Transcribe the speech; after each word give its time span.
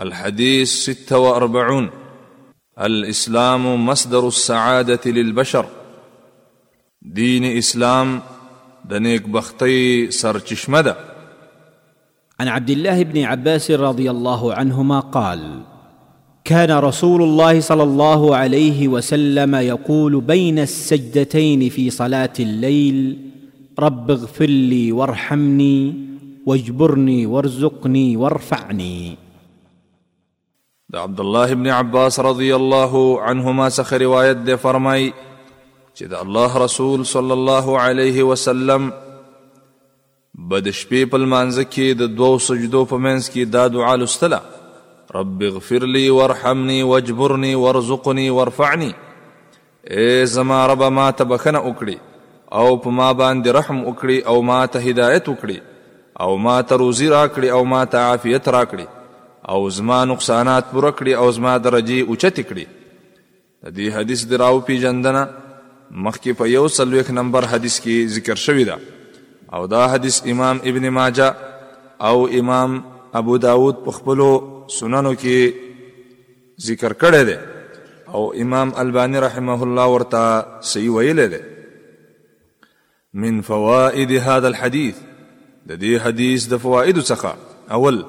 الحديث 0.00 0.70
ستة 0.70 1.18
وأربعون 1.18 1.90
الإسلام 2.80 3.86
مصدر 3.86 4.28
السعادة 4.28 5.00
للبشر 5.06 5.66
دين 7.02 7.44
إسلام 7.58 8.20
دنيك 8.84 9.28
بختي 9.28 10.08
سرچشمدا 10.10 10.94
عن 12.40 12.48
عبد 12.48 12.70
الله 12.70 13.02
بن 13.02 13.22
عباس 13.24 13.70
رضي 13.70 14.10
الله 14.10 14.54
عنهما 14.54 15.00
قال 15.00 15.60
كان 16.44 16.78
رسول 16.78 17.22
الله 17.22 17.60
صلى 17.60 17.82
الله 17.82 18.36
عليه 18.36 18.88
وسلم 18.88 19.54
يقول 19.54 20.20
بين 20.20 20.58
السجدتين 20.58 21.68
في 21.68 21.90
صلاه 21.90 22.32
الليل 22.40 23.18
رب 23.78 24.10
اغفر 24.10 24.46
لي 24.46 24.92
وارحمني 24.92 25.94
واجبرني 26.46 27.26
وارزقني 27.26 28.16
وارفعني 28.16 29.25
د 30.92 30.96
عبد 30.98 31.20
الله 31.20 31.52
ابن 31.54 31.66
عباس 31.76 32.18
رضی 32.26 32.48
الله 32.56 32.98
عنهما 33.30 33.64
څخه 33.78 33.98
روایت 34.02 34.36
دی 34.48 34.56
فرمای 34.64 35.08
چې 35.94 36.04
د 36.12 36.20
الله 36.24 36.60
رسول 36.64 37.02
صلی 37.12 37.34
الله 37.36 37.80
علیه 37.86 38.26
وسلم 38.28 38.84
بد 40.52 40.68
شپې 40.82 41.12
په 41.14 41.28
مانځ 41.32 41.64
کې 41.74 42.00
د 42.04 42.12
دوو 42.20 42.38
سجدو 42.50 42.84
په 42.94 43.00
منځ 43.06 43.32
کې 43.32 43.56
دا 43.56 43.64
دعا 43.78 43.96
لستله 44.04 44.40
رب 45.18 45.42
اغفر 45.50 45.86
لي 45.96 46.04
وارحمني 46.20 46.78
واجبرني 46.92 47.54
وارزقني 47.64 48.30
وارفعني 48.40 48.92
اے 49.96 50.08
زما 50.36 50.60
رب 50.74 50.88
ما 51.00 51.10
ته 51.18 51.30
بخنه 51.34 51.64
وکړي 51.68 52.58
او 52.62 52.78
په 52.86 52.96
ما 53.00 53.10
باندې 53.22 53.58
رحم 53.58 53.84
وکړي 53.86 54.34
او 54.34 54.42
ما 54.52 54.64
ته 54.66 54.90
هدایت 54.90 55.32
وکړي 55.32 56.26
او 56.26 56.36
ما 56.48 56.60
ته 56.72 56.80
روزي 56.84 57.10
راکړي 57.20 57.58
او 57.60 57.64
ما 57.74 57.84
ته 57.94 58.10
عافیت 58.12 58.48
راکړي 58.58 58.94
او 59.48 59.68
زما 59.70 60.04
نقصانات 60.04 60.64
پوره 60.72 60.90
کړي 61.00 61.14
او 61.16 61.30
زما 61.30 61.56
درجه 61.66 62.04
اوچت 62.08 62.40
کړي 62.48 62.66
د 63.64 63.68
دې 63.76 63.86
حدیث 63.96 64.24
دراو 64.30 64.60
پیجندنه 64.70 65.22
مخکې 66.06 66.38
په 66.40 66.48
یو 66.54 66.68
سلويخ 66.76 67.10
نمبر 67.18 67.46
حدیث 67.52 67.78
کې 67.80 68.14
ذکر 68.16 68.34
شوی 68.44 68.64
دا 68.70 68.76
او 69.58 69.66
دا 69.74 69.82
حدیث 69.92 70.20
امام 70.32 70.60
ابن 70.70 70.88
ماجه 70.98 71.28
او 72.08 72.26
امام 72.40 72.78
ابو 73.20 73.36
داود 73.44 73.84
په 73.84 73.90
خپل 74.00 74.24
سننو 74.78 75.14
کې 75.22 76.64
ذکر 76.70 76.92
کړی 77.04 77.30
دی 77.30 77.38
او 78.14 78.24
امام 78.46 78.72
البانی 78.84 79.24
رحمه 79.26 79.62
الله 79.68 79.86
ورته 79.94 80.66
صحیح 80.72 80.90
ویلی 80.98 81.28
دی 81.36 81.42
من 83.26 83.40
فوائد 83.52 84.10
هذا 84.10 84.48
الحديث 84.52 84.96
د 85.66 85.82
دې 85.82 86.02
حدیث 86.08 86.46
د 86.52 86.62
فوائد 86.66 87.02
څخه 87.04 87.34
اول 87.78 88.04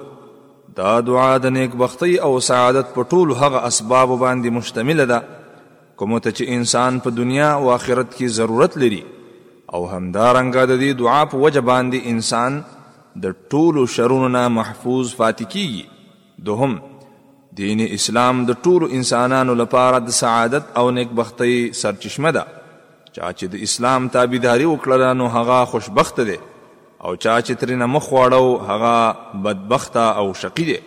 دا 0.77 0.89
دعا 1.07 1.37
د 1.43 1.45
نیکبختی 1.57 2.15
او 2.25 2.31
سعادت 2.47 2.87
په 2.95 3.05
ټول 3.13 3.27
هغه 3.43 3.59
اسباب 3.69 4.11
باندې 4.23 4.55
مشتمل 4.57 5.01
ده 5.11 5.19
کوم 6.01 6.11
ته 6.25 6.33
چې 6.37 6.57
انسان 6.57 6.97
په 7.05 7.15
دنیا 7.19 7.47
او 7.53 7.69
آخرت 7.75 8.09
کې 8.17 8.35
ضرورت 8.39 8.75
لري 8.83 8.99
او 9.07 9.79
همدارنګه 9.93 10.69
د 10.71 10.77
دې 10.81 10.99
دعا 11.01 11.21
په 11.31 11.39
وجه 11.45 11.63
باندې 11.69 12.17
انسان 12.17 12.59
د 13.23 13.39
ټولو 13.55 13.85
شرونو 13.95 14.29
نه 14.35 14.43
محفوظ 14.57 15.15
پاتې 15.21 15.55
کیږي 15.55 16.45
دوهم 16.49 16.75
دین 17.61 17.81
اسلام 17.87 18.43
د 18.51 18.59
ټولو 18.67 18.91
انسانانو 18.99 19.55
لپاره 19.63 20.03
د 20.09 20.15
سعادت 20.19 20.69
او 20.81 20.85
نیکبختی 20.99 21.55
سرچشمه 21.81 22.33
ده 22.37 22.45
چا 22.59 23.31
چې 23.39 23.55
د 23.55 23.65
اسلام 23.69 24.07
تابعداري 24.17 24.69
وکړه 24.73 25.17
نو 25.23 25.31
هغه 25.37 25.59
خوشبخت 25.73 26.21
دی 26.31 26.37
او 27.07 27.13
چا 27.23 27.33
چې 27.45 27.53
ترنه 27.59 27.85
مخ 27.95 28.05
واړو 28.13 28.45
هغه 28.69 28.93
بدبخته 29.47 30.05
او 30.21 30.27
شقی 30.43 30.65
دی 30.69 30.79